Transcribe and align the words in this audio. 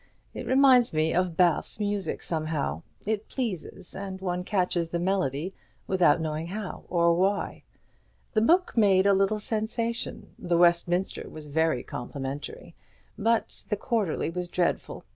It 0.33 0.47
reminds 0.47 0.93
me 0.93 1.13
of 1.13 1.37
Balfe's 1.37 1.79
music, 1.79 2.23
somehow; 2.23 2.81
it 3.05 3.29
pleases, 3.29 3.95
and 3.95 4.19
one 4.19 4.43
catches 4.43 4.89
the 4.89 4.97
melody 4.97 5.53
without 5.85 6.19
knowing 6.19 6.47
how 6.47 6.85
or 6.89 7.13
why. 7.13 7.61
The 8.33 8.41
book 8.41 8.75
made 8.75 9.03
quite 9.05 9.11
a 9.11 9.15
little 9.15 9.39
sensation. 9.39 10.33
The 10.39 10.57
'Westminster' 10.57 11.29
was 11.29 11.49
very 11.49 11.83
complimentary, 11.83 12.73
but 13.15 13.63
the 13.69 13.77
'Quarterly' 13.77 14.31
was 14.31 14.47
dreadful. 14.47 15.05